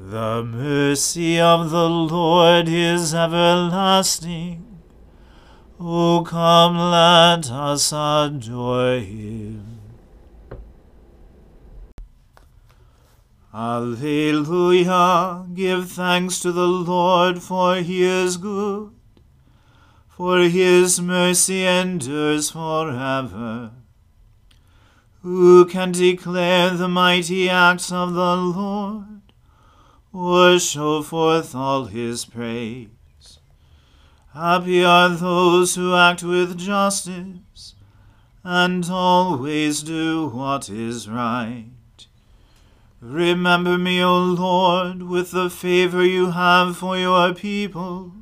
[0.00, 4.78] The mercy of the Lord is everlasting.
[5.80, 9.80] O come, let us adore him.
[13.52, 15.44] Alleluia!
[15.52, 18.92] Give thanks to the Lord, for he is good,
[20.06, 23.72] for his mercy endures forever.
[25.22, 29.17] Who can declare the mighty acts of the Lord,
[30.12, 32.88] or show forth all his praise?
[34.32, 37.74] Happy are those who act with justice,
[38.44, 41.70] and always do what is right.
[43.00, 48.12] Remember me, O Lord, with the favor you have for your people,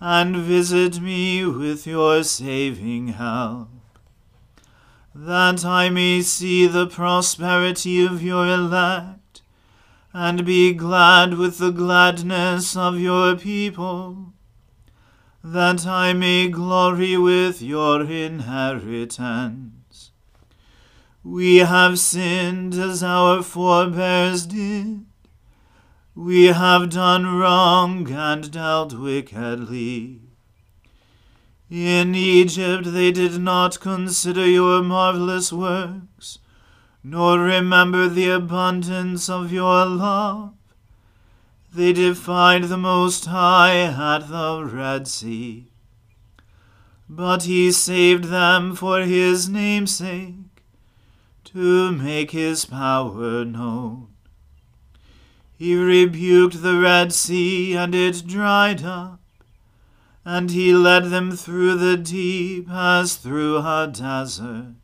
[0.00, 3.68] and visit me with your saving help,
[5.14, 9.20] that I may see the prosperity of your elect,
[10.16, 14.32] and be glad with the gladness of your people,
[15.42, 20.12] that I may glory with your inheritance.
[21.24, 25.04] We have sinned as our forebears did.
[26.14, 30.20] We have done wrong and dealt wickedly.
[31.68, 36.38] In Egypt they did not consider your marvelous works,
[37.06, 40.54] nor remember the abundance of your love.
[41.74, 45.66] They defied the Most High at the Red Sea.
[47.06, 50.34] But he saved them for his name's sake
[51.44, 54.08] to make his power known.
[55.58, 59.20] He rebuked the Red Sea, and it dried up,
[60.24, 64.74] and he led them through the deep as through a desert.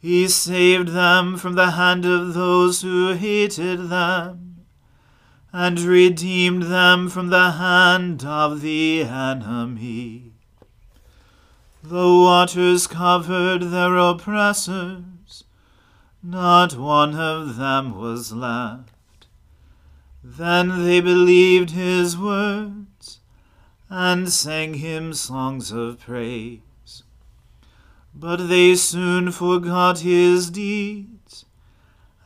[0.00, 4.64] He saved them from the hand of those who hated them,
[5.52, 10.32] and redeemed them from the hand of the enemy.
[11.82, 15.44] The waters covered their oppressors,
[16.22, 19.26] not one of them was left.
[20.24, 23.20] Then they believed his words
[23.90, 26.60] and sang him songs of praise.
[28.14, 31.44] But they soon forgot his deeds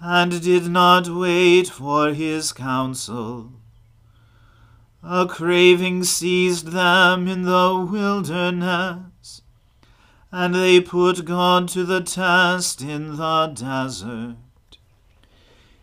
[0.00, 3.52] and did not wait for his counsel.
[5.02, 9.42] A craving seized them in the wilderness
[10.36, 14.34] and they put God to the test in the desert.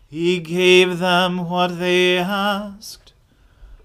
[0.06, 3.14] He gave them what they asked,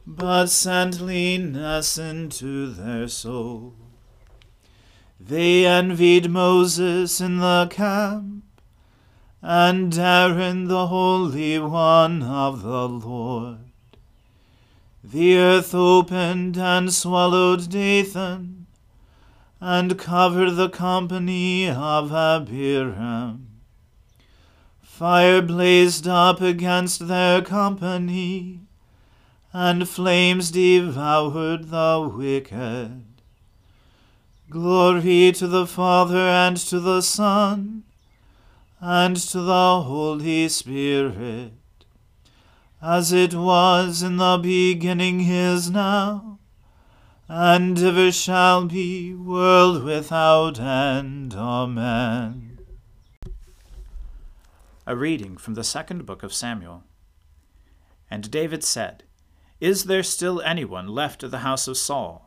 [0.05, 3.75] but sent leanness into their soul.
[5.19, 8.43] They envied Moses in the camp,
[9.41, 13.59] and Aaron the Holy One of the Lord.
[15.03, 18.67] The earth opened and swallowed Dathan
[19.59, 23.47] and covered the company of Abiram.
[24.81, 28.61] Fire blazed up against their company,
[29.51, 33.06] and flames devoured the wicked.
[34.49, 37.83] Glory to the Father and to the Son
[38.79, 41.53] and to the Holy Spirit,
[42.81, 46.37] as it was in the beginning is now
[47.27, 51.33] and ever shall be, world without end.
[51.35, 52.59] Amen.
[54.85, 56.83] A reading from the second book of Samuel.
[58.09, 59.03] And David said,
[59.59, 62.26] Is there still anyone left of the house of Saul,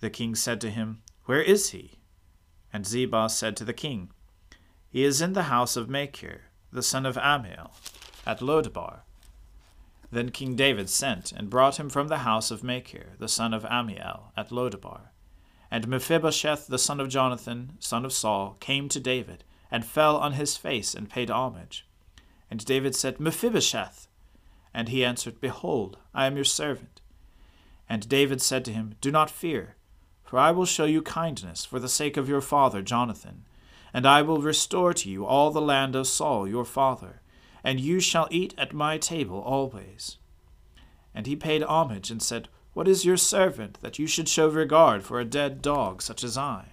[0.00, 1.98] The king said to him, Where is he?
[2.72, 4.10] And Ziba said to the king,
[4.90, 7.70] He is in the house of Machir, the son of Ammiel,
[8.26, 9.00] at Lodebar.
[10.10, 13.64] Then King David sent and brought him from the house of Machir, the son of
[13.64, 15.10] Ammiel, at Lodebar.
[15.70, 20.34] And Mephibosheth, the son of Jonathan, son of Saul, came to David, and fell on
[20.34, 21.86] his face and paid homage.
[22.50, 24.06] And David said, Mephibosheth!
[24.72, 27.00] And he answered, Behold, I am your servant.
[27.88, 29.76] And David said to him, Do not fear,
[30.24, 33.44] for I will show you kindness for the sake of your father Jonathan,
[33.92, 37.20] and I will restore to you all the land of Saul your father
[37.64, 40.18] and you shall eat at my table always.
[41.14, 45.02] And he paid homage and said, What is your servant, that you should show regard
[45.02, 46.66] for a dead dog such as I?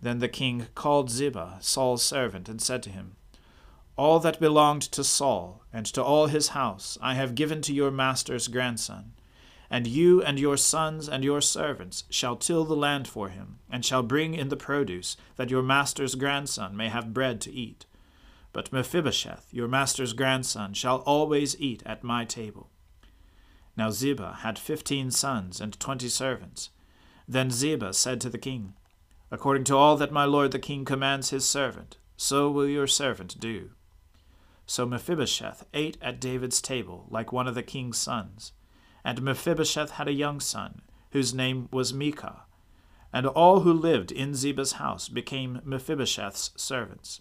[0.00, 3.16] Then the king called Ziba, Saul's servant, and said to him,
[3.96, 7.90] All that belonged to Saul, and to all his house, I have given to your
[7.90, 9.12] master's grandson.
[9.72, 13.82] And you and your sons and your servants shall till the land for him, and
[13.82, 17.86] shall bring in the produce, that your master's grandson may have bread to eat.
[18.52, 22.68] But Mephibosheth, your master's grandson, shall always eat at my table.
[23.74, 26.68] Now Ziba had fifteen sons and twenty servants.
[27.26, 28.74] Then Ziba said to the king,
[29.30, 33.40] According to all that my lord the king commands his servant, so will your servant
[33.40, 33.70] do.
[34.66, 38.52] So Mephibosheth ate at David's table like one of the king's sons.
[39.04, 42.42] And Mephibosheth had a young son, whose name was Micah.
[43.12, 47.20] And all who lived in Ziba's house became Mephibosheth's servants.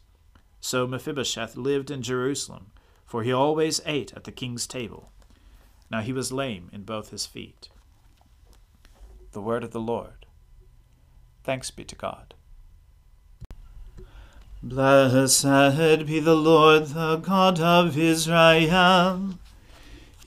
[0.60, 2.72] So Mephibosheth lived in Jerusalem,
[3.06, 5.12] for he always ate at the king's table.
[5.90, 7.70] Now he was lame in both his feet.
[9.34, 10.26] The word of the Lord.
[11.44, 12.36] Thanks be to God.
[14.64, 19.40] Blessed be the Lord, the God of Israel.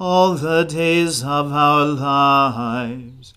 [0.00, 3.34] all the days of our lives.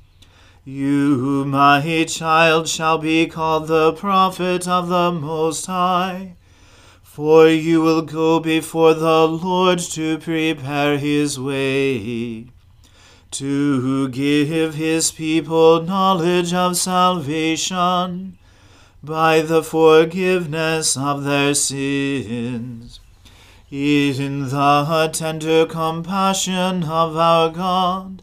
[0.63, 6.37] You, my child, shall be called the prophet of the Most High,
[7.01, 12.47] for you will go before the Lord to prepare his way,
[13.31, 18.37] to give his people knowledge of salvation
[19.03, 23.01] by the forgiveness of their sins.
[23.73, 28.21] In the tender compassion of our God,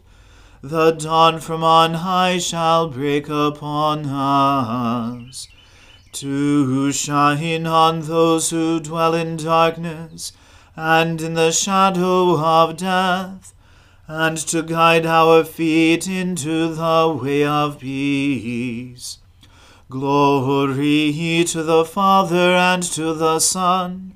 [0.61, 5.49] the dawn from on high shall break upon us,
[6.13, 10.31] to shine on those who dwell in darkness
[10.77, 13.53] and in the shadow of death,
[14.07, 19.17] and to guide our feet into the way of peace.
[19.89, 24.15] Glory to the Father and to the Son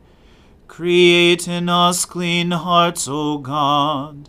[0.81, 4.27] Create in us clean hearts, O God,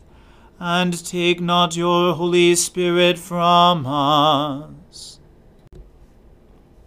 [0.61, 5.19] and take not your Holy Spirit from us.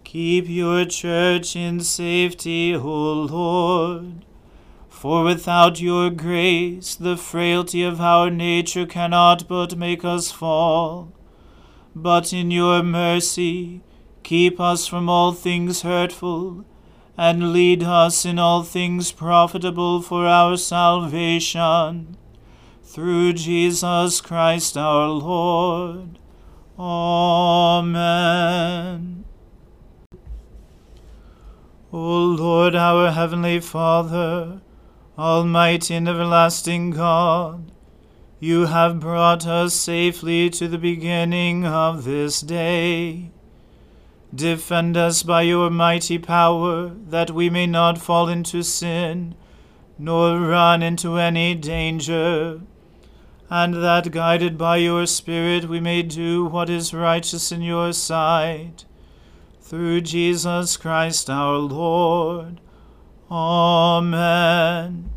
[0.04, 4.24] Keep your church in safety, O Lord
[4.88, 11.12] for without your grace, the frailty of our nature cannot but make us fall.
[11.92, 13.82] But in your mercy,
[14.22, 16.64] keep us from all things hurtful,
[17.16, 22.16] and lead us in all things profitable for our salvation.
[22.82, 26.18] Through Jesus Christ our Lord.
[26.78, 27.96] Amen.
[31.92, 34.60] O Lord, our heavenly Father,
[35.18, 37.72] Almighty and everlasting God,
[38.38, 43.30] you have brought us safely to the beginning of this day.
[44.34, 49.34] Defend us by your mighty power, that we may not fall into sin,
[49.98, 52.60] nor run into any danger.
[53.48, 58.84] and that guided by your Spirit we may do what is righteous in your sight.
[59.60, 62.60] Through Jesus Christ our Lord.
[63.30, 65.10] Amen.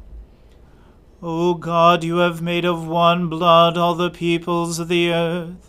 [1.22, 5.69] O God, you have made of one blood all the peoples of the earth,